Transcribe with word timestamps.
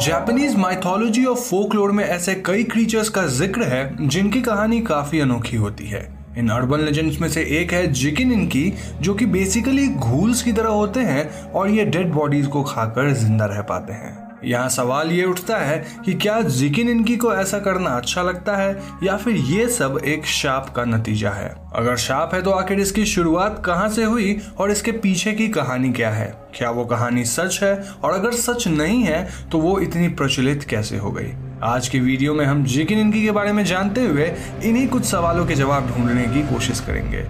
Japanese 0.00 0.54
mythology 0.56 1.24
और 1.24 1.34
folklore 1.36 1.90
में 1.92 2.04
ऐसे 2.04 2.34
कई 2.46 2.62
क्रीचर्स 2.64 3.08
का 3.08 3.26
ज़िक्र 3.28 3.62
है, 3.62 4.08
जिनकी 4.08 4.40
कहानी 4.42 4.80
काफ़ी 4.80 5.20
अनोखी 5.20 5.56
होती 5.56 5.86
है। 5.86 6.00
इन 6.38 6.48
अर्बन 6.48 6.80
लेजेंड्स 6.80 7.20
में 7.20 7.28
से 7.28 7.42
एक 7.60 7.72
है 7.72 7.86
जिकिन 7.92 8.32
इनकी, 8.32 8.72
जो 9.00 9.14
कि 9.14 9.26
बेसिकली 9.26 9.86
घूल्स 9.88 10.42
की 10.42 10.52
तरह 10.52 10.68
होते 10.68 11.00
हैं 11.00 11.52
और 11.52 11.70
ये 11.70 11.84
डेड 11.84 12.12
बॉडीज 12.12 12.46
को 12.46 12.62
खाकर 12.62 13.12
ज़िंदा 13.14 13.46
रह 13.46 13.60
पाते 13.62 13.92
हैं। 13.92 14.29
यहाँ 14.44 14.68
सवाल 14.68 15.10
ये 15.12 15.24
उठता 15.24 15.56
है 15.58 15.78
कि 16.04 16.14
क्या 16.14 16.40
जिकिन 16.40 16.88
इनकी 16.88 17.16
को 17.16 17.32
ऐसा 17.34 17.58
करना 17.58 17.90
अच्छा 17.90 18.22
लगता 18.22 18.56
है, 18.56 18.82
या 19.02 19.16
फिर 19.16 19.36
ये 19.36 19.68
सब 19.68 20.00
एक 20.04 20.26
शाप 20.26 20.68
का 20.76 20.84
नतीजा 20.84 21.30
है? 21.30 21.54
अगर 21.74 21.96
शाप 21.96 22.34
है 22.34 22.42
तो 22.42 22.50
आखिर 22.50 22.80
इसकी 22.80 23.04
शुरुआत 23.06 23.62
कहाँ 23.64 23.88
से 23.88 24.04
हुई 24.04 24.36
और 24.58 24.70
इसके 24.70 24.92
पीछे 24.92 25.32
की 25.32 25.48
कहानी 25.48 25.92
क्या 25.92 26.10
है? 26.10 26.26
क्या 26.54 26.70
वो 26.70 26.84
कहानी 26.84 27.24
सच 27.24 27.58
है? 27.62 27.74
और 28.04 28.12
अगर 28.12 28.32
सच 28.32 28.66
नहीं 28.68 29.02
है 29.02 29.48
तो 29.50 29.58
वो 29.58 29.78
इतनी 29.80 30.08
प्रचलित 30.08 30.64
कैसे 30.64 30.96
हो 30.96 31.10
गई? 31.10 31.32
आज 31.62 31.88
के 31.88 31.98
वीडियो 31.98 32.34
में 32.34 32.44
हम 32.44 32.64
जिकिन 32.64 32.98
इनकी 32.98 33.22
के 33.22 33.30
बारे 33.30 33.52
में 33.52 33.64
जानते 33.64 34.04
हुए 34.04 34.32
इन्हीं 34.64 34.88
कुछ 34.88 35.04
सवालों 35.04 35.46
के 35.46 35.54
जवाब 35.54 35.88
ढूँढने 35.88 36.22
की 36.24 36.42
कोशिश 36.48 36.80
करेंगे। 36.80 37.26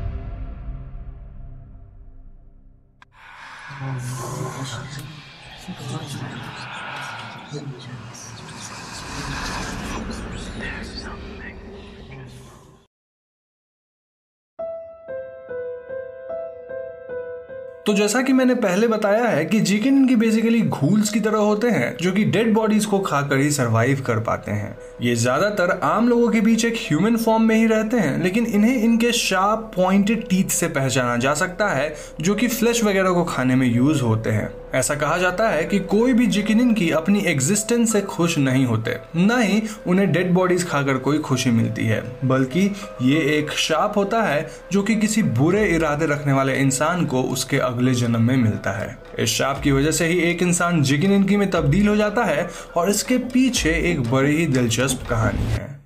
तो 17.86 17.94
जैसा 17.94 18.22
कि 18.22 18.32
मैंने 18.32 18.54
पहले 18.54 18.88
बताया 18.88 19.24
है 19.24 19.44
कि 19.44 19.60
जिकिन 19.60 19.96
इनकी 19.96 20.16
बेसिकली 20.16 20.60
घूल्स 20.60 21.10
की 21.10 21.20
तरह 21.20 21.38
होते 21.38 21.70
हैं, 21.70 21.96
जो 21.96 22.12
कि 22.12 22.24
डेड 22.24 22.54
बॉडीज 22.54 22.86
को 22.86 22.98
खाकर 22.98 23.36
ही 23.36 23.50
सरवाइव 23.50 24.00
कर 24.00 24.20
पाते 24.20 24.50
हैं। 24.50 24.78
ये 25.02 25.14
ज़्यादातर 25.14 25.70
आम 25.82 26.08
लोगों 26.08 26.28
के 26.28 26.40
बीच 26.40 26.64
एक 26.64 26.74
ह्यूमन 26.76 27.16
फॉर्म 27.16 27.42
में 27.42 27.56
ही 27.56 27.66
रहते 27.66 27.96
हैं, 27.96 28.22
लेकिन 28.22 28.46
इन्हें 28.46 28.82
इनके 28.82 29.12
शार्प 29.12 29.72
पॉइंटेड 29.76 30.28
टीथ 30.28 30.48
से 30.48 30.68
पहचाना 30.68 31.16
जा 31.16 31.34
सकता 31.34 31.68
है, 31.68 31.94
जो 32.20 32.34
कि 32.34 32.48
फ्लैश 32.48 32.84
वगैरह 32.84 33.10
को 33.10 33.24
खाने 33.24 33.54
में 33.54 33.66
यूज़ 33.66 34.02
होते 34.02 34.30
हैं। 34.30 34.59
ऐसा 34.74 34.94
कहा 34.94 35.18
जाता 35.18 35.48
है 35.48 35.64
कि 35.64 35.78
कोई 35.78 36.12
भी 36.12 36.26
जिकिनिन 36.26 36.74
की 36.74 36.90
अपनी 36.90 37.20
एग्जिस्टेंस 37.20 37.92
से 37.92 38.00
खुश 38.00 38.38
नहीं 38.38 38.66
होते, 38.66 38.96
न 39.16 39.40
ही 39.42 39.62
उन्हें 39.86 40.12
डेड 40.12 40.30
बॉडीज 40.30 40.68
खाकर 40.68 40.98
कोई 40.98 41.18
खुशी 41.18 41.50
मिलती 41.50 41.86
है। 41.86 42.02
बल्कि 42.24 42.60
ये 43.02 43.18
एक 43.38 43.50
शाप 43.50 43.96
होता 43.96 44.22
है 44.22 44.50
जो 44.72 44.82
कि 44.82 44.96
किसी 44.96 45.22
बुरे 45.22 45.66
इरादे 45.66 46.06
रखने 46.06 46.32
वाले 46.32 46.54
इंसान 46.54 47.06
को 47.06 47.22
उसके 47.22 47.58
अगले 47.58 47.94
जन्म 47.94 48.22
में 48.22 48.36
मिलता 48.36 48.78
है। 48.78 48.98
इस 49.18 49.30
शाप 49.30 49.60
की 49.60 49.72
वजह 49.72 49.90
से 49.90 50.06
ही 50.06 50.18
एक 50.20 50.42
इंसान 50.42 50.82
जिकिनिन 50.82 51.38
में 51.38 51.50
तब्दील 51.50 51.88
हो 51.88 51.96
जाता 51.96 52.24
है 52.24 52.48
और 52.76 52.90
इसके 52.90 53.18
पीछे 53.18 53.70
एक 53.70 54.10
बड़ी 54.10 54.36
ही 54.36 54.46
दिलचस्प 54.46 55.06
कहानी 55.10 55.44
है। 55.44 55.79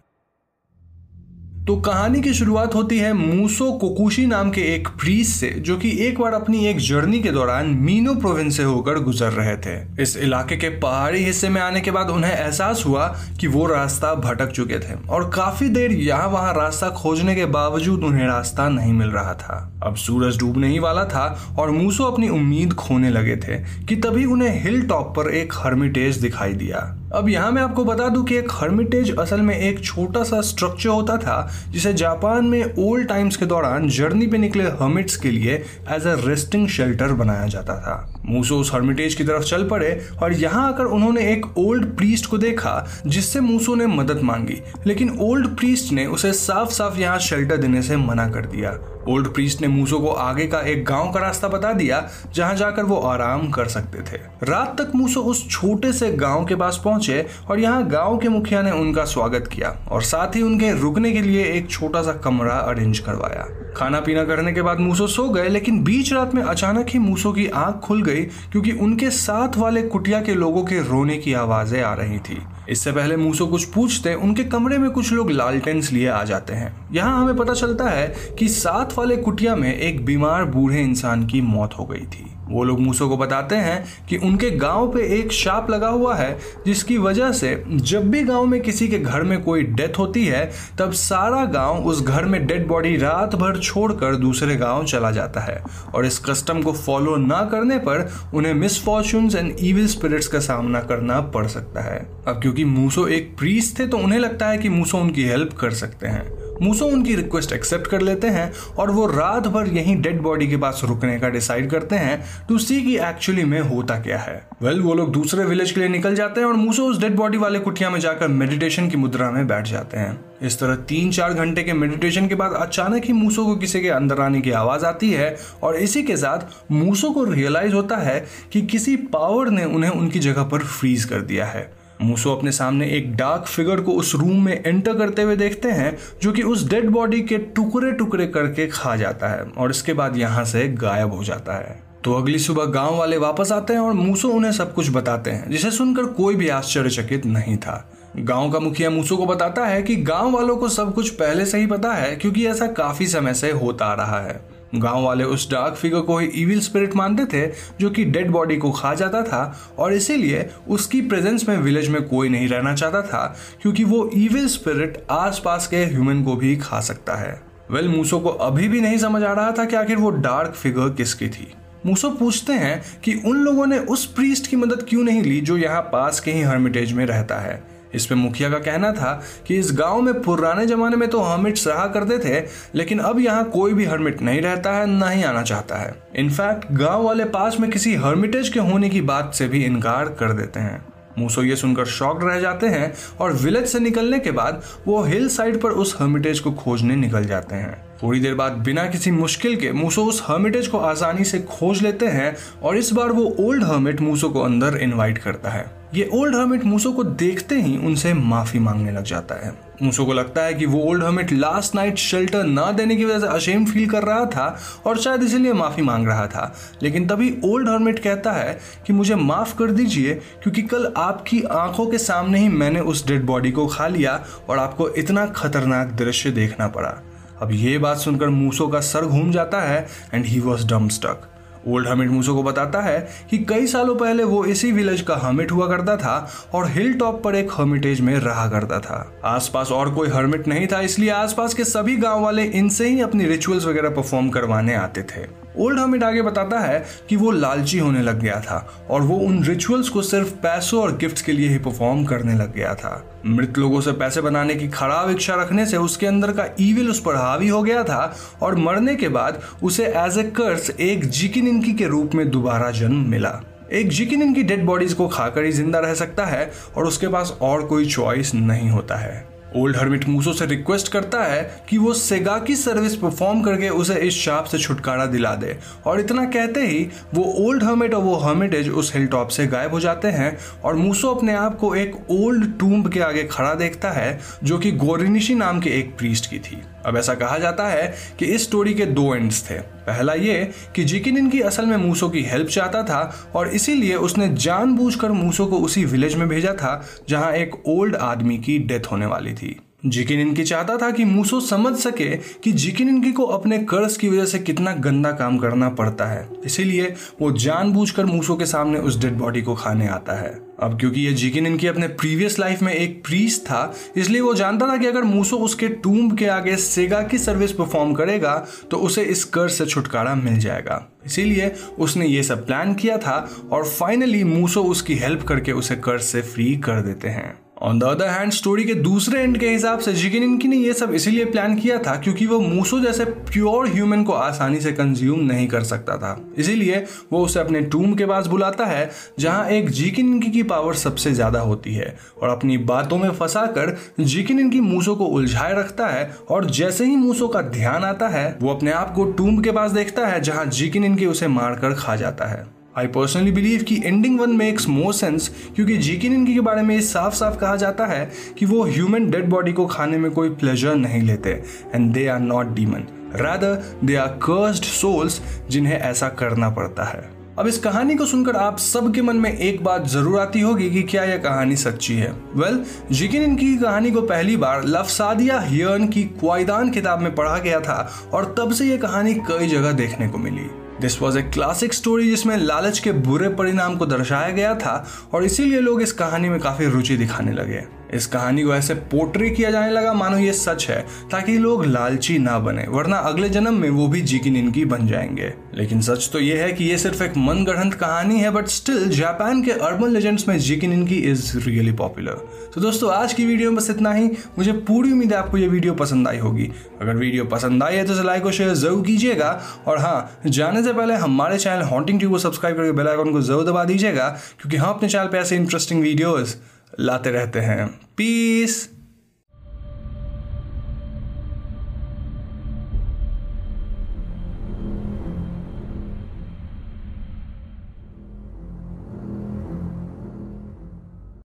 तो 1.66 1.74
कहानी 1.76 2.20
की 2.22 2.32
शुरुआत 2.34 2.74
होती 2.74 2.98
है 2.98 3.12
मूसो 3.12 3.70
कोकुशी 3.72 4.24
नाम 4.26 4.50
के 4.50 4.60
एक 4.74 4.88
प्रीस 5.00 5.32
से, 5.34 5.48
जो 5.48 5.76
कि 5.76 5.90
एक 6.06 6.18
बार 6.20 6.34
अपनी 6.34 6.66
एक 6.66 6.78
जर्नी 6.78 7.20
के 7.20 7.30
दौरान 7.30 7.66
मीनो 7.80 8.14
प्रोविंस 8.14 8.56
से 8.56 8.62
होकर 8.62 8.98
गुजर 8.98 9.32
रहे 9.32 9.56
थे। 9.56 10.02
इस 10.02 10.16
इलाके 10.16 10.56
के 10.56 10.68
पहाड़ी 10.78 11.24
हिस्से 11.24 11.48
में 11.48 11.60
आने 11.60 11.80
के 11.80 11.90
बाद 11.90 12.10
उन्हें 12.10 12.32
एहसास 12.32 12.84
हुआ 12.86 13.06
कि 13.40 13.46
वो 13.46 13.66
रास्ता 13.66 14.14
भटक 14.14 14.50
चुके 14.50 14.78
थे, 14.78 14.94
और 15.08 15.30
काफ़ी 15.30 15.68
देर 15.68 15.92
यहाँ 15.92 16.28
वहाँ 16.28 16.52
रास्ता 16.54 16.90
खोजने 16.92 17.34
के 17.34 17.46
बावजूद 17.46 18.04
उन्हें 18.04 18.26
रास्ता 18.26 18.68
नहीं 18.68 18.92
मिल 18.92 19.08
रहा 19.08 19.34
था। 19.34 19.73
अब 19.84 19.96
सूरज 19.96 20.38
डूबने 20.38 20.68
ही 20.68 20.78
वाला 20.78 21.04
था 21.04 21.26
और 21.58 21.70
मूसो 21.70 22.04
अपनी 22.04 22.28
उम्मीद 22.28 22.72
खोने 22.72 23.10
लगे 23.10 23.36
थे 23.36 23.58
कि 23.86 23.96
तभी 23.96 24.24
उन्हें 24.24 24.62
हिल 24.62 24.82
टॉप 24.88 25.14
पर 25.16 25.30
एक 25.34 25.52
हर्मिटेज 25.54 26.16
दिखाई 26.16 26.52
दिया। 26.52 26.78
अब 27.14 27.28
यहाँ 27.28 27.50
मैं 27.52 27.62
आपको 27.62 27.84
बता 27.84 28.08
दूँ 28.08 28.24
कि 28.24 28.36
एक 28.36 28.48
हर्मिटेज 28.52 29.14
असल 29.18 29.40
में 29.40 29.56
एक 29.56 29.84
छोटा 29.84 30.22
सा 30.22 30.40
स्ट्रक्चर 30.40 30.88
होता 30.88 31.16
था, 31.16 31.50
जिसे 31.70 31.92
जापान 31.94 32.44
में 32.44 32.74
ओल्ड 32.78 33.08
टाइम्स 33.08 33.36
के 33.36 33.46
दौरान 33.46 33.88
जर्नी 33.88 34.26
पे 34.26 34.38
निकले 34.38 34.64
हर्मिट्स 34.64 35.16
के 35.16 35.30
लिए 35.30 35.54
एज 35.90 36.06
अ 36.06 36.14
रेस्टिंग 36.26 36.66
शेल्टर 36.68 37.12
बनाया 37.12 37.46
जाता 37.46 37.76
था। 37.76 38.22
मूसो 38.26 38.58
उस 38.58 38.72
हर्मिटेज 38.74 39.14
की 39.14 39.24
तरफ़ 39.24 39.42
चल 39.42 39.68
पड़े 39.68 39.90
और 40.22 40.32
यहाँ 40.32 40.66
आकर 40.68 40.84
उन्होंने 40.84 41.32
एक 41.32 41.46
ओल्ड 41.58 41.86
प्रीस्ट 41.96 42.26
को 42.26 42.38
देखा, 42.38 42.86
जिससे 43.06 43.40
मूसो 43.40 43.74
ने 43.74 43.86
मदद 43.86 44.20
मांगी। 44.22 44.60
लेकिन 44.86 45.16
ओल्ड 45.20 45.46
प्रीस्ट 45.56 45.92
ने 45.92 46.06
उसे 46.06 46.32
साफ़ 46.32 46.70
साफ़ 46.70 46.98
यहाँ 46.98 47.18
शेल्टर 47.18 47.56
देने 47.56 47.82
से 47.82 47.96
मना 47.96 48.28
कर 48.28 48.46
दिया। 48.46 48.78
ओल्ड 49.08 49.26
प्रीस्ट 49.28 49.60
ने 49.60 49.68
मूसो 49.74 49.98
को 49.98 50.08
आगे 50.08 50.46
का 50.46 50.60
एक 50.60 50.84
गाँव 50.84 51.10
का 51.12 51.20
रास्ता 51.20 51.48
बता 51.48 51.72
दिया, 51.72 52.02
जहाँ 52.34 52.54
जाकर 52.54 52.82
वो 52.82 52.96
आराम 52.96 53.50
कर 53.50 53.68
सकते 53.68 54.02
थे। 54.02 54.20
रात 54.42 54.80
तक 54.80 54.94
मूसो 54.94 55.22
उस 55.22 55.48
छोटे 55.50 55.92
से 55.92 56.10
गाँव 56.12 56.44
के 56.44 56.54
पास 56.54 56.80
पहुँचे 56.84 57.26
और 57.50 57.60
यहाँ 57.60 57.86
गाँव 57.88 58.18
के 58.18 58.28
मुखिया 58.28 58.62
ने 58.62 58.70
उनका 58.70 59.04
स्वागत 59.04 59.48
किया 59.52 59.76
और 59.90 60.02
साथ 60.02 60.36
ही 60.36 60.42
उनके 60.42 60.72
रुकने 60.72 61.12
के 61.12 61.20
लिए 61.20 61.44
एक 61.52 61.70
छोटा 61.70 62.02
सा 62.02 62.12
कमरा 62.24 62.56
अरेंज 62.56 62.98
करवाया। 62.98 63.46
खाना 63.76 64.00
पीना 64.00 64.24
करने 64.24 64.52
के 64.52 64.62
बाद 64.62 64.80
मूसो 64.80 65.06
सो 65.06 65.28
गए, 65.28 65.48
लेकिन 65.48 65.82
बीच 65.84 66.12
रात 66.12 66.34
में 66.34 66.42
अचानक 66.42 66.88
ही 66.88 66.98
मूसो 66.98 67.32
की 67.32 67.46
आँख 67.46 67.74
खुल 67.74 68.02
गई, 68.02 68.22
क्योंकि 68.22 68.72
उनके 68.72 69.10
साथ 69.10 69.56
वाले 69.56 69.82
कुटिया 69.82 70.20
के 70.20 70.34
लोगों 70.34 70.64
के 70.64 70.80
रोने 70.80 71.16
की 71.16 71.32
आवाज़ें 71.32 71.82
आ 71.82 71.94
रही 71.94 72.18
थी। 72.18 72.38
इससे 72.68 72.92
पहले 72.92 73.16
मूसो 73.16 73.46
कुछ 73.46 73.64
पूछते, 73.64 74.14
उनके 74.14 74.44
कमरे 74.44 74.78
में 74.78 74.90
कुछ 74.90 75.12
लोग 75.12 75.30
लालटेंस 75.30 75.92
लिए 75.92 76.08
आ 76.08 76.22
जाते 76.24 76.52
हैं। 76.52 76.74
यहाँ 76.92 77.22
हमें 77.22 77.36
पता 77.36 77.54
चलता 77.54 77.88
है 77.88 78.14
कि 78.38 78.48
साथ 78.48 78.98
वाले 78.98 79.16
कुटिया 79.16 79.56
में 79.56 79.74
एक 79.74 80.04
बीमार 80.04 80.44
बूढ़े 80.44 80.82
इंसान 80.82 81.26
की 81.26 81.40
मौत 81.40 81.74
हो 81.78 81.84
गई 81.84 82.06
थी। 82.06 82.33
वो 82.48 82.64
लोग 82.64 82.80
मूसो 82.80 83.08
को 83.08 83.16
बताते 83.16 83.56
हैं 83.56 83.84
कि 84.08 84.16
उनके 84.16 84.50
गाँव 84.50 84.92
पे 84.92 85.02
एक 85.18 85.32
शाप 85.32 85.70
लगा 85.70 85.88
हुआ 85.88 86.14
है, 86.14 86.38
जिसकी 86.66 86.98
वजह 86.98 87.32
से 87.32 87.64
जब 87.68 88.10
भी 88.10 88.22
गाँव 88.24 88.46
में 88.46 88.60
किसी 88.60 88.88
के 88.88 88.98
घर 88.98 89.22
में 89.22 89.42
कोई 89.42 89.62
डेथ 89.62 89.98
होती 89.98 90.24
है, 90.26 90.44
तब 90.78 90.92
सारा 90.92 91.44
गाँव 91.44 91.84
उस 91.84 92.02
घर 92.02 92.24
में 92.24 92.46
डेड 92.46 92.66
बॉडी 92.66 92.96
रात 92.96 93.34
भर 93.34 93.58
छोड़कर 93.58 94.16
दूसरे 94.16 94.56
गाँव 94.56 94.84
चला 94.84 95.10
जाता 95.10 95.40
है। 95.40 95.62
और 95.94 96.06
इस 96.06 96.18
कस्टम 96.18 96.62
को 96.62 96.72
फॉलो 96.72 97.16
ना 97.16 97.42
करने 97.44 97.78
पर 97.78 98.08
उन्हें 98.34 98.54
मिसफॉर्चून्स 98.54 99.34
एंड 99.34 99.56
ईविल 99.60 99.86
स्पिरिट्स 99.86 100.26
का 100.26 100.38
सामना 100.40 100.80
करना 100.80 101.20
पड़ 101.20 101.46
सकता 101.46 101.80
है। 101.80 101.98
अब 102.28 102.40
क्योंकि 102.42 102.64
मूसो 102.64 103.06
एक 103.06 103.36
प्रीस 103.38 103.78
थे 103.78 103.86
तो 103.86 103.98
उन्हें 103.98 104.18
लगता 104.18 104.48
है 104.48 104.58
कि 104.58 104.68
मूसो 104.68 104.98
उनकी 104.98 105.24
हेल्प 105.24 105.52
कर 105.52 105.70
सकते 105.74 106.06
हैं। 106.06 106.43
मूसो 106.62 106.86
उनकी 106.86 107.14
रिक्वेस्ट 107.14 107.52
एक्सेप्ट 107.52 107.86
कर 107.86 108.00
लेते 108.00 108.26
हैं 108.26 108.52
और 108.78 108.90
वो 108.90 109.06
रात 109.06 109.46
भर 109.46 109.66
यहीं 109.66 110.00
डेड 110.02 110.20
बॉडी 110.20 110.48
के 110.48 110.56
पास 110.56 110.80
रुकने 110.84 111.18
का 111.20 111.28
डिसाइड 111.28 111.70
करते 111.70 111.96
हैं 111.96 112.24
टू 112.48 112.58
सी 112.58 112.82
की 112.82 112.96
एक्चुअली 112.96 113.44
में 113.44 113.60
होता 113.60 113.94
क्या 113.94 114.18
है। 114.18 114.46
वेल 114.62 114.72
well, 114.72 114.86
वो 114.86 114.94
लोग 114.94 115.12
दूसरे 115.12 115.44
विलेज 115.44 115.72
के 115.72 115.80
लिए 115.80 115.88
निकल 115.88 116.14
जाते 116.14 116.40
हैं 116.40 116.48
और 116.48 116.54
मूसो 116.54 116.84
उस 116.84 117.00
डेड 117.00 117.16
बॉडी 117.16 117.38
वाले 117.38 117.58
कुटिया 117.58 117.90
में 117.90 118.00
जाकर 118.00 118.28
मेडिटेशन 118.28 118.88
की 118.88 118.96
मुद्रा 118.96 119.30
में 119.30 119.46
बैठ 119.46 119.66
जाते 119.66 119.96
हैं। 119.96 120.24
इस 120.42 120.58
तरह 120.58 120.74
तीन 120.74 121.10
चार 121.10 121.34
घंटे 121.34 121.62
के 121.62 121.72
मेडिटेशन 121.72 122.28
के 122.28 122.34
बाद 122.34 122.52
अचानक 122.52 123.04
ही 123.04 123.12
मूसो 123.12 123.44
को 123.44 123.56
किसी 123.56 123.80
के 123.80 123.88
अंदर 123.88 124.20
आने 124.20 124.40
की 124.40 124.50
आवाज़ 124.50 124.86
आती 124.86 125.10
है 125.10 125.36
और 125.62 125.76
इसी 125.76 126.02
के 126.02 126.16
साथ 126.16 126.72
मूसो 126.72 127.10
को 127.10 127.24
रियलाइज़ 127.24 127.72
होता 127.72 127.96
है 127.96 128.26
कि 128.52 128.62
किसी 128.62 128.96
पावर 128.96 129.50
ने 129.50 129.64
उन्हें 129.64 129.90
उनकी 129.90 130.18
जगह 130.18 130.42
पर 130.42 130.58
फ्रीज 130.58 131.04
कर 131.04 131.20
दिया 131.20 131.46
है। 131.46 131.83
मूसो 132.04 132.34
अपने 132.34 132.52
सामने 132.52 132.86
एक 132.88 133.14
डार्क 133.16 133.46
फिगर 133.46 133.80
को 133.80 133.92
उस 133.92 134.14
रूम 134.14 134.44
में 134.44 134.52
एंटर 134.56 134.94
करते 134.94 135.22
हुए 135.22 135.36
देखते 135.36 135.70
हैं, 135.70 135.96
जो 136.22 136.32
कि 136.32 136.42
उस 136.42 136.68
डेड 136.68 136.88
बॉडी 136.90 137.20
के 137.20 137.38
टुकड़े 137.38 137.92
टुकड़े 137.92 138.26
करके 138.26 138.66
खा 138.66 138.94
जाता 138.96 139.28
है 139.28 139.44
और 139.48 139.70
इसके 139.70 139.92
बाद 139.92 140.16
यहाँ 140.16 140.44
से 140.44 140.68
गायब 140.68 141.12
हो 141.12 141.24
जाता 141.24 141.56
है। 141.58 141.82
तो 142.04 142.12
अगली 142.12 142.38
सुबह 142.38 142.64
गाँव 142.64 142.96
वाले 142.96 143.16
वापस 143.16 143.52
आते 143.52 143.72
हैं 143.72 143.80
और 143.80 143.92
मूसो 143.92 144.28
उन्हें 144.28 144.52
सब 144.52 144.74
कुछ 144.74 144.90
बताते 144.90 145.30
हैं, 145.30 145.50
जिसे 145.50 145.70
सुनकर 145.70 146.04
कोई 146.04 146.34
भी 146.34 146.48
आश्चर्यचकित 146.48 147.26
नहीं 147.26 147.56
था। 147.56 147.84
गाँव 148.16 148.50
का 148.50 148.58
मुखिया 148.58 148.90
मूसो 148.90 149.16
को 149.16 149.26
बताता 149.26 149.66
है 149.66 149.82
कि 149.82 149.96
गाँव 149.96 150.30
वालों 150.30 150.56
को 150.56 150.68
सब 150.68 150.92
कुछ 150.94 151.08
पहले 151.10 151.46
से 151.46 151.58
ही 151.58 151.66
पता 151.66 151.92
है, 151.92 152.14
क्योंकि 152.16 152.46
ऐसा 152.46 152.66
काफ़ी 152.66 153.06
समय 153.06 153.34
से 153.34 153.50
होता 153.52 153.86
आ 153.86 153.94
रहा 153.94 154.20
है। 154.20 154.40
गाँव 154.80 155.02
वाले 155.02 155.24
उस 155.24 155.50
डार्क 155.50 155.74
फिगर 155.74 156.00
को 156.00 156.18
ही 156.18 156.26
इविल 156.26 156.60
स्पिरिट 156.60 156.96
मानते 156.96 157.24
थे 157.24 157.52
जो 157.80 157.90
कि 157.90 158.04
डेड 158.04 158.30
बॉडी 158.30 158.56
को 158.56 158.70
खा 158.70 158.94
जाता 158.94 159.22
था 159.22 159.74
और 159.78 159.94
इसीलिए 159.94 160.50
उसकी 160.68 161.02
प्रेजेंस 161.02 161.48
में 161.48 161.58
विलेज 161.58 161.88
में 161.88 162.08
कोई 162.08 162.28
नहीं 162.28 162.48
रहना 162.48 162.74
चाहता 162.74 163.02
था 163.02 163.36
क्योंकि 163.62 163.84
वो 163.84 164.10
इविल 164.14 164.48
स्पिरिट 164.48 165.06
आसपास 165.10 165.66
के 165.66 165.76
ह्यूमन 165.76 166.22
को 166.22 166.36
भी 166.36 166.56
खा 166.56 166.80
सकता 166.80 167.14
है। 167.14 167.40
वेल 167.70 167.84
well, 167.84 167.96
मूसो 167.96 168.18
को 168.18 168.28
अभी 168.28 168.68
भी 168.68 168.80
नहीं 168.80 168.98
समझ 168.98 169.22
आ 169.22 169.32
रहा 169.32 169.52
था 169.52 169.64
कि 169.64 169.76
आखिर 169.76 169.96
वो 169.96 170.10
डार्क 170.10 170.54
फिगर 170.54 170.88
किसकी 170.88 171.28
थी। 171.28 171.52
मूसो 171.86 172.10
पूछते 172.10 172.52
हैं 172.52 172.82
कि 173.04 173.14
उन 173.14 173.36
लोगों 173.36 173.66
ने 173.66 173.78
उस 173.78 174.06
प्रीस्ट 174.06 174.46
की 174.46 174.56
मदद 174.56 174.86
क्यों 174.88 175.02
नहीं 175.02 175.22
ली 175.22 175.40
जो 175.40 175.56
यहाँ 175.56 175.82
पास 175.82 176.20
के 176.20 176.32
ही 176.32 176.42
हर्मिटेज 176.42 176.92
में 176.92 177.06
रहता 177.06 177.36
है? 177.36 177.73
इस 177.94 178.06
पे 178.06 178.14
मुखिया 178.14 178.50
का 178.50 178.58
कहना 178.60 178.92
था 178.92 179.12
कि 179.46 179.56
इस 179.56 179.72
गाँव 179.72 180.00
में 180.00 180.22
पुराने 180.22 180.66
जमाने 180.66 180.96
में 180.96 181.08
तो 181.08 181.20
हर्मिट्स 181.20 181.66
रहा 181.68 181.86
करते 181.88 182.18
थे, 182.18 182.40
लेकिन 182.74 182.98
अब 183.00 183.20
यहाँ 183.20 183.44
कोई 183.50 183.74
भी 183.74 183.84
हर्मिट 183.84 184.22
नहीं 184.22 184.40
रहता 184.40 184.72
है, 184.72 184.86
ना 184.88 185.08
ही 185.08 185.22
आना 185.22 185.42
चाहता 185.42 185.76
है। 185.76 185.94
इनफैक्ट 186.16 186.72
गाँव 186.72 187.04
वाले 187.04 187.24
पास 187.26 187.60
में 187.60 187.70
किसी 187.70 187.94
हर्मिटेज 187.96 188.48
के 188.48 188.60
होने 188.62 188.88
की 188.88 189.00
बात 189.02 189.34
से 189.34 189.48
भी 189.48 189.64
इनकार 189.64 190.08
कर 190.10 190.32
देते 190.32 190.60
हैं। 190.60 190.84
मूसो 191.18 191.42
ये 191.42 191.56
सुनकर 191.56 191.84
शॉक्ड 191.86 192.24
रह 192.24 192.38
जाते 192.40 192.66
हैं 192.66 192.92
और 193.20 193.32
विलेज 193.32 193.66
से 193.66 193.78
निकलने 193.78 194.18
के 194.18 194.30
बाद 194.30 194.62
वो 194.86 195.02
हिल 195.02 195.28
साइड 195.28 195.60
पर 195.60 195.70
उस 195.72 195.96
हर्मिटेज 196.00 196.40
को 196.40 196.52
खोजने 196.52 196.96
निकल 196.96 197.24
जाते 197.24 197.56
हैं। 197.56 197.76
थोड़ी 198.02 198.20
देर 198.20 198.34
बाद 198.34 198.52
बिना 198.64 198.86
किसी 198.86 199.10
मुश्किल 199.10 199.56
के 199.56 199.70
मूसो 199.72 200.04
उस 200.04 200.22
हर्मिटेज 200.26 200.66
को 200.66 200.78
आसानी 200.78 201.24
से 201.24 201.38
खोज 201.40 201.82
लेते 201.82 202.06
हैं 202.06 202.34
और 202.62 202.76
इस 202.76 202.92
बार 202.92 203.12
वो 203.12 203.24
ओल्ड 203.40 203.64
हर्मिट 203.64 204.00
मूसो 204.00 204.28
को 204.28 204.40
अंदर 204.40 204.76
इनवाइट 204.76 205.18
करता 205.18 205.50
है। 205.50 205.64
ये 205.94 206.08
ओल्ड 206.12 206.34
हर्मिट 206.34 206.64
मूसो 206.64 206.92
को 206.92 207.02
देखते 207.04 207.54
ही 207.54 207.76
उनसे 207.78 208.12
माफ़ी 208.14 208.58
मांगने 208.58 208.92
लग 208.92 209.02
जाता 209.02 209.34
है। 209.34 209.52
मूसो 209.82 210.04
को 210.04 210.12
लगता 210.12 210.42
है 210.42 210.54
कि 210.54 210.66
वो 210.66 210.78
old 210.80 211.04
hermit 211.04 211.32
last 211.32 211.74
night 211.74 211.96
shelter 211.96 212.42
ना 212.42 212.70
देने 212.72 212.96
की 212.96 213.04
वजह 213.04 213.18
से 213.18 213.26
अशेम 213.26 213.64
फील 213.64 213.88
कर 213.90 214.02
रहा 214.02 214.24
था 214.26 214.46
और 214.86 214.98
शायद 214.98 215.22
इसीलिए 215.22 215.52
माफ़ी 215.52 215.82
मांग 215.82 216.06
रहा 216.06 216.26
था। 216.26 216.52
लेकिन 216.82 217.06
तभी 217.06 217.34
ओल्ड 217.44 217.68
हर्मिट 217.68 217.98
कहता 217.98 218.32
है 218.32 218.58
कि 218.86 218.92
मुझे 218.92 219.14
माफ़ 219.14 219.54
कर 219.56 219.70
दीजिए, 219.70 220.14
क्योंकि 220.14 220.62
कल 220.62 220.92
आपकी 220.96 221.42
आँखों 221.42 221.86
के 221.86 221.98
सामने 221.98 222.38
ही 222.38 222.48
मैंने 222.48 222.80
उस 222.80 223.06
डेड 223.06 223.26
बॉडी 223.26 223.50
को 223.50 223.66
खा 223.66 223.86
लिया 223.88 224.24
और 224.48 224.58
आपको 224.58 224.88
इतना 224.88 225.26
खतरनाक 225.26 225.92
दृश्य 225.92 226.30
देखना 226.30 226.68
पड़ा। 226.68 226.94
अब 227.42 227.52
ये 227.52 227.78
बात 227.78 227.98
सुनकर 227.98 228.28
मूसो 228.28 228.68
का 228.68 228.80
सर 228.80 229.06
घूम 229.06 229.30
जाता 229.32 229.60
है 229.60 229.86
and 230.14 230.24
he 230.24 230.40
was 230.40 230.66
dumbstruck 230.88 231.30
old 231.68 231.88
hermit 231.88 232.10
Muso 232.10 232.34
को 232.34 232.42
बताता 232.42 232.80
है 232.80 232.98
कि 233.30 233.38
कई 233.38 233.66
सालों 233.66 233.94
पहले 233.96 234.24
वो 234.24 234.44
इसी 234.44 234.72
विलेज 234.72 235.00
का 235.00 235.16
हमिट 235.16 235.52
हुआ 235.52 235.68
करता 235.68 235.96
था 235.96 236.16
और 236.54 236.68
हिल 236.68 236.92
टॉप 236.94 237.22
पर 237.24 237.34
एक 237.34 237.52
हर्मिटेज 237.52 238.00
में 238.00 238.14
रहा 238.14 238.48
करता 238.50 238.78
था। 238.80 239.12
आसपास 239.24 239.72
और 239.72 239.94
कोई 239.94 240.08
हर्मिट 240.08 240.48
नहीं 240.48 240.66
था, 240.66 240.80
इसलिए 240.80 241.10
आसपास 241.10 241.54
के 241.54 241.64
सभी 241.64 241.96
गाँव 241.96 242.22
वाले 242.22 242.44
इनसे 242.44 242.88
ही 242.88 243.00
अपनी 243.00 243.24
रिचुअल्स 243.24 243.66
वगैरह 243.66 243.90
परफॉर्म 243.90 244.28
करवाने 244.30 244.74
आते 244.74 245.02
थे। 245.02 245.43
ओल्ड 245.56 245.78
हमिट 245.78 246.02
आगे 246.02 246.22
बताता 246.22 246.58
है 246.60 246.84
कि 247.08 247.16
वो 247.16 247.30
लालची 247.30 247.78
होने 247.78 248.02
लग 248.02 248.20
गया 248.20 248.40
था 248.40 248.86
और 248.90 249.02
वो 249.02 249.16
उन 249.18 249.42
रिचुअल्स 249.44 249.88
को 249.88 250.02
सिर्फ़ 250.02 250.32
पैसों 250.42 250.82
और 250.82 250.96
गिफ्ट्स 250.96 251.22
के 251.22 251.32
लिए 251.32 251.48
ही 251.48 251.58
परफॉर्म 251.58 252.04
करने 252.04 252.34
लग 252.34 252.54
गया 252.54 252.74
था। 252.74 252.92
मृत 253.26 253.58
लोगों 253.58 253.80
से 253.80 253.92
पैसे 253.92 254.20
बनाने 254.20 254.54
की 254.54 254.68
खराब 254.68 255.10
इच्छा 255.10 255.34
रखने 255.34 255.66
से 255.66 255.76
उसके 255.76 256.06
अंदर 256.06 256.32
का 256.32 256.46
ईविल 256.60 256.90
उस 256.90 257.00
पर 257.00 257.16
हावी 257.16 257.48
हो 257.48 257.62
गया 257.62 257.82
था 257.84 258.14
और 258.42 258.56
मरने 258.56 258.94
के 258.96 259.08
बाद 259.08 259.40
उसे 259.62 259.86
एज 259.86 260.18
ए 260.18 260.22
कर्स 260.36 260.70
एक 260.70 261.04
जिकिन 261.04 261.48
इनकी 261.48 261.72
के 261.72 261.86
रूप 261.86 262.14
में 262.14 262.28
दोबारा 262.30 262.70
जन्म 262.70 263.08
मिला। 263.10 263.40
एक 263.72 263.88
जिकिन 263.88 264.22
इनकी 264.22 264.42
डेड 264.42 264.64
बॉडीज 264.64 264.92
को 264.92 265.08
खाकर 265.08 265.44
ही 265.44 265.52
ज़िंदा 265.52 265.78
रह 265.78 265.94
सकता 265.94 266.24
है 266.26 266.50
और 266.76 266.86
उसके 266.86 267.08
पास 267.08 267.36
और 267.42 267.66
कोई 267.66 267.86
चॉइस 267.86 268.34
नहीं 268.34 268.70
होता 268.70 268.96
है। 268.96 269.33
ओल्ड 269.56 269.76
हर्मिट 269.76 270.08
मूसो 270.08 270.32
से 270.32 270.46
रिक्वेस्ट 270.46 270.88
करता 270.88 271.22
है 271.24 271.42
कि 271.68 271.78
वो 271.78 271.92
सेगा 271.94 272.38
की 272.38 272.56
सर्विस 272.56 272.96
परफॉर्म 272.96 273.42
करके 273.42 273.68
उसे 273.68 273.94
इस 273.98 274.14
शाप 274.14 274.44
से 274.44 274.58
छुटकारा 274.58 275.06
दिला 275.06 275.34
दे। 275.34 275.56
और 275.86 276.00
इतना 276.00 276.24
कहते 276.26 276.60
ही 276.60 276.86
वो 277.14 277.24
ओल्ड 277.38 277.64
हर्मिट 277.64 277.94
और 277.94 278.02
वो 278.02 278.14
हर्मिटेज 278.16 278.68
उस 278.68 278.94
हिल 278.94 279.06
टॉप 279.06 279.28
से 279.28 279.46
गायब 279.46 279.70
हो 279.70 279.80
जाते 279.80 280.08
हैं 280.08 280.36
और 280.64 280.74
मूसो 280.74 281.14
अपने 281.14 281.34
आप 281.34 281.58
को 281.58 281.74
एक 281.74 281.96
ओल्ड 282.10 282.52
टूम्ब 282.58 282.92
के 282.92 283.00
आगे 283.00 283.24
खड़ा 283.24 283.54
देखता 283.54 283.90
है, 283.90 284.18
जो 284.44 284.58
कि 284.58 284.72
गोरिनिशी 284.72 285.34
नाम 285.34 285.60
के 285.60 285.70
एक 285.70 285.96
प्रीस्ट 285.98 286.30
की 286.30 286.38
थी। 286.38 286.62
अब 286.86 286.96
ऐसा 286.96 287.14
कहा 287.14 287.38
जाता 287.38 287.68
है 287.68 287.94
कि 288.18 288.24
इस 288.24 288.44
स्टोरी 288.44 288.74
के 288.74 288.86
दो 288.86 289.14
एंड्स 289.14 289.50
थे। 289.50 289.54
पहला 289.54 290.14
ये 290.14 290.50
कि 290.76 290.84
जिकिन 290.84 291.18
इनकी 291.18 291.40
असल 291.40 291.66
में 291.66 291.76
मूसो 291.76 292.08
की 292.08 292.22
हेल्प 292.22 292.48
चाहता 292.48 292.82
था 292.82 293.30
और 293.34 293.48
इसीलिए 293.48 293.94
उसने 293.94 294.28
जानबूझकर 294.28 295.12
मूसो 295.12 295.46
को 295.46 295.56
उसी 295.56 295.84
विलेज 295.84 296.14
में 296.14 296.28
भेजा 296.28 296.52
था, 296.52 296.86
जहाँ 297.08 297.32
एक 297.32 297.68
ओल्ड 297.68 297.96
आदमी 297.96 298.38
की 298.38 298.58
डेथ 298.58 298.90
होने 298.92 299.06
वाली 299.06 299.34
थी। 299.34 299.60
जिकिन 299.86 300.20
इनकी 300.20 300.44
चाहता 300.44 300.76
था 300.76 300.90
कि 300.90 301.04
मूसो 301.04 301.40
समझ 301.40 301.78
सके 301.78 302.16
कि 302.16 302.52
जिकिन 302.52 302.88
इनकी 302.88 303.12
को 303.12 303.24
अपने 303.24 303.58
कर्ज 303.58 303.96
की 303.96 304.08
वजह 304.08 304.24
से 304.24 304.38
कितना 304.38 304.72
गंदा 304.72 305.12
काम 305.12 305.38
करना 305.38 305.68
पड़ता 305.68 306.06
है। 306.06 306.28
इसीलिए 306.44 306.94
वो 307.20 307.32
जानबूझकर 307.32 308.04
मूसो 308.04 308.36
के 308.36 308.46
सामने 308.46 308.78
उस 308.78 309.00
डेड 309.00 309.14
बॉडी 309.14 309.42
को 309.42 309.54
खाने 309.54 309.88
आता 309.88 310.12
है। 310.12 310.43
अब 310.58 310.78
क्योंकि 310.80 311.00
ये 311.00 311.12
जिकिन 311.12 311.46
इनकी 311.46 311.66
अपने 311.66 311.88
प्रीवियस 311.88 312.38
लाइफ 312.38 312.62
में 312.62 312.72
एक 312.72 313.02
प्रीस 313.04 313.40
था, 313.44 313.74
इसलिए 313.96 314.20
वो 314.20 314.34
जानता 314.34 314.68
था 314.68 314.76
कि 314.76 314.86
अगर 314.86 315.02
मूसो 315.04 315.36
उसके 315.38 315.68
टूम्ब 315.68 316.16
के 316.18 316.26
आगे 316.26 316.56
सेगा 316.56 317.02
की 317.02 317.18
सर्विस 317.18 317.52
परफॉर्म 317.52 317.94
करेगा 317.94 318.34
तो 318.70 318.76
उसे 318.78 319.02
इस 319.04 319.24
कर 319.24 319.48
से 319.48 319.66
छुटकारा 319.66 320.14
मिल 320.14 320.38
जाएगा। 320.38 320.84
इसीलिए 321.06 321.52
उसने 321.78 322.06
ये 322.06 322.22
सब 322.22 322.46
प्लान 322.46 322.74
किया 322.74 322.98
था 322.98 323.16
और 323.52 323.64
फाइनली 323.64 324.24
मूसो 324.24 324.62
उसकी 324.64 324.94
हेल्प 324.94 325.22
करके 325.22 325.52
उसे 325.52 325.76
कर 325.76 325.98
से 326.00 326.22
फ्री 326.22 326.54
कर 326.56 326.80
देते 326.82 327.08
हैं। 327.08 327.43
On 327.64 327.78
the 327.78 327.84
other 327.84 328.08
hand 328.08 328.32
story 328.32 328.64
के 328.64 328.74
दूसरे 328.74 329.20
एंड 329.20 329.36
के 329.38 329.48
हिसाब 329.48 329.78
से 329.78 329.92
जिकिन 329.92 330.22
इनकी 330.22 330.48
ने 330.48 330.56
यह 330.56 330.72
सब 330.72 330.92
इसीलिए 330.94 331.24
प्लान 331.24 331.54
किया 331.56 331.78
था 331.78 331.94
क्योंकि 331.96 332.26
वो 332.26 332.38
मूसो 332.40 332.80
जैसे 332.80 333.04
प्योर 333.04 333.68
ह्यूमन 333.68 334.02
को 334.04 334.12
आसानी 334.12 334.60
से 334.60 334.72
कंज्यूम 334.72 335.20
नहीं 335.20 335.46
कर 335.48 335.62
सकता 335.62 335.96
था। 335.96 336.16
इसीलिए 336.38 336.84
वो 337.12 337.24
उसे 337.24 337.40
अपने 337.40 337.60
टूम 337.62 337.94
के 337.94 338.06
पास 338.06 338.26
बुलाता 338.26 338.66
है, 338.66 338.90
जहाँ 339.18 339.46
एक 339.48 339.70
जिकिन 339.70 340.08
इनकी 340.08 340.30
की 340.30 340.42
पावर 340.42 340.74
सबसे 340.74 341.12
ज़्यादा 341.12 341.40
होती 341.40 341.74
है। 341.74 341.96
और 342.22 342.28
अपनी 342.28 342.58
बातों 342.64 342.98
में 342.98 343.10
फंसा 343.10 343.46
कर 343.48 343.76
जिकिन 344.00 344.40
इनकी 344.40 344.60
मूसो 344.60 344.94
को 344.94 345.04
उलझाए 345.06 345.54
रखता 345.54 345.86
है 345.86 346.10
और 346.30 346.50
जैसे 346.50 346.84
ही 346.84 346.96
मूसो 346.96 347.28
का 347.28 347.42
ध्यान 347.42 347.84
आता 347.84 348.08
है, 348.08 348.36
वो 348.42 348.54
अपने 348.54 348.72
आप 348.72 348.94
को 348.94 349.04
टूम 349.12 349.40
के 349.42 349.52
पास 349.52 349.70
देखता 349.70 350.06
है, 350.06 350.20
जहाँ 350.20 350.44
जिकिन 350.48 350.84
इनकी 350.84 351.06
उसे 351.06 351.28
मारकर 351.28 351.74
खा 351.74 351.96
जाता 351.96 352.24
है। 352.24 352.46
आई 352.78 352.86
पर्सनली 352.86 353.32
बिलीव 353.32 353.62
कि 353.62 353.80
ending 353.84 354.20
one 354.20 354.30
makes 354.30 354.68
more 354.68 354.92
sense 354.94 355.28
क्योंकि 355.56 355.76
जीकिन 355.76 356.12
इनकी 356.12 356.34
के 356.34 356.40
बारे 356.40 356.62
में 356.62 356.80
साफ़ 356.80 357.14
साफ़ 357.14 357.38
कहा 357.38 357.56
जाता 357.56 357.86
है 357.86 358.10
कि 358.38 358.46
वो 358.46 358.64
ह्यूमन 358.64 359.10
डेड 359.10 359.28
बॉडी 359.30 359.52
को 359.52 359.66
खाने 359.66 359.98
में 359.98 360.10
कोई 360.10 360.28
प्लेजर 360.28 360.74
नहीं 360.74 361.02
लेते 361.02 361.30
and 361.74 361.92
they 361.92 362.06
are 362.06 362.20
not 362.20 362.54
demon 362.54 362.84
rather 363.16 363.62
they 363.84 363.96
are 363.96 364.08
cursed 364.22 364.64
souls 364.64 365.20
जिन्हें 365.50 365.78
ऐसा 365.78 366.08
करना 366.08 366.50
पड़ता 366.50 366.84
है। 366.84 367.12
अब 367.38 367.46
इस 367.46 367.58
कहानी 367.58 367.94
को 367.94 368.06
सुनकर 368.06 368.36
आप 368.36 368.58
सबके 368.58 369.02
मन 369.02 369.16
में 369.16 369.30
एक 369.32 369.62
बात 369.64 369.86
ज़रूर 369.86 370.18
आती 370.20 370.40
होगी 370.40 370.70
कि 370.70 370.82
क्या 370.82 371.04
यह 371.04 371.16
कहानी 371.18 371.56
सच्ची 371.56 371.94
है। 371.94 372.10
वेल 372.36 372.54
well, 372.54 372.92
जिकिन 372.92 373.22
इनकी 373.22 373.56
कहानी 373.56 373.90
को 373.90 374.02
पहली 374.02 374.36
बार 374.36 374.64
लफसादिया 374.64 375.40
हियन 375.40 375.88
की 375.88 376.04
क्वाइदान 376.04 376.70
किताब 376.70 377.00
में 377.00 377.14
पढ़ा 377.14 377.38
गया 377.38 377.60
था 377.60 377.78
और 378.12 378.34
तब 378.38 378.52
से 378.52 378.66
यह 378.66 378.76
कहानी 378.76 379.14
कई 379.14 379.46
जगह 379.46 379.72
देखने 379.72 380.08
को 380.08 380.18
मिली। 380.18 380.63
This 380.80 381.02
was 381.02 381.18
a 381.18 381.22
classic 381.22 381.74
story 381.74 382.10
जिसमें 382.10 382.36
लालच 382.36 382.78
के 382.78 382.92
बुरे 382.92 383.28
परिणाम 383.28 383.76
को 383.76 383.86
दर्शाया 383.86 384.28
गया 384.28 384.54
था 384.54 384.86
और 385.12 385.24
इसीलिए 385.24 385.60
लोग 385.60 385.82
इस 385.82 385.92
कहानी 385.92 386.28
में 386.28 386.40
काफ़ी 386.40 386.66
रुचि 386.66 386.96
दिखाने 386.96 387.32
लगे। 387.32 387.64
इस 387.94 388.06
कहानी 388.06 388.42
को 388.42 388.54
ऐसे 388.54 388.74
पोर्ट्रे 388.74 389.30
किया 389.30 389.50
जाने 389.50 389.70
लगा, 389.70 389.92
मानो 389.94 390.18
ये 390.18 390.32
सच 390.34 390.66
है, 390.70 390.80
ताकि 391.10 391.36
लोग 391.38 391.64
लालची 391.66 392.18
ना 392.18 392.38
बने, 392.38 392.66
वरना 392.68 392.96
अगले 392.98 393.28
जन्म 393.28 393.54
में 393.54 393.68
वो 393.70 393.86
भी 393.88 394.00
जीकिन 394.02 394.36
इनकी 394.36 394.64
बन 394.66 394.86
जाएँगे। 394.86 395.32
लेकिन 395.54 395.80
सच 395.82 396.08
तो 396.12 396.20
ये 396.20 396.36
है 396.36 396.52
कि 396.52 396.64
ये 396.64 396.78
सिर्फ़ 396.78 397.02
एक 397.02 397.16
मन 397.18 397.44
गढ़ंत 397.44 397.74
कहानी 397.74 398.18
है 398.20 398.30
बट 398.30 398.48
स्टिल 398.48 398.88
जापान 398.90 399.42
के 399.42 399.50
अर्बन 399.52 399.90
लेजेंड्स 399.90 400.28
में 400.28 400.38
जीकिन 400.38 400.72
इनकी 400.72 400.96
इज़ 401.10 401.32
रियली 401.38 401.72
पॉपुलर 401.74 402.24
तो 402.54 402.60
दोस्तों, 402.60 402.90
आज 402.92 403.12
की 403.12 403.24
वीडियो 403.26 403.50
में 403.50 403.56
बस 403.56 403.70
इतना 403.70 403.92
ही। 403.92 404.10
मुझे 404.38 404.52
पूरी 404.66 404.92
उम्मीद 404.92 405.12
है 405.12 405.18
आपको 405.18 405.36
ये 405.36 405.46
वीडियो 405.48 405.74
पसंद 405.74 406.08
आई 406.08 406.18
होगी। 406.18 406.50
अगर 406.80 406.96
वीडियो 406.96 407.24
पसंद 407.26 407.62
आई 407.62 407.76
है 407.76 407.84
तो 407.86 408.02
लाइक 408.04 408.26
और 408.26 408.32
शेयर 408.32 408.52
ज़रूर 408.54 408.84
कीजिएगा। 408.86 409.30
और 409.66 409.78
हाँ 409.78 410.20
जाने 410.26 410.62
से 410.62 410.72
पहले 410.72 410.94
हमारे 410.96 411.38
चैनल 411.38 411.62
हॉन्टिंग 411.64 411.98
ट्यूब 411.98 412.12
को 412.12 412.18
सब्सक्राइब 412.18 412.56
करके 412.56 412.72
बेल 412.72 412.88
आइकन 412.88 413.12
को 413.12 413.20
ज़रूर 413.22 413.44
दबा 413.44 413.64
दीजिएगा, 413.64 414.08
क्योंकि 414.40 414.56
हम 414.56 414.68
अपने 414.68 414.88
चैनल 414.88 415.06
पर 415.06 415.18
ऐसे 415.18 415.36
इंटरेस्टिंग 415.36 415.82
वीडियोज़ 415.82 416.36
लाते 416.80 417.10
रहते 417.10 417.40
हैं। 417.40 417.66
पीस 417.96 418.73